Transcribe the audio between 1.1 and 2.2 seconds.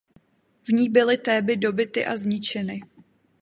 Théby dobyty a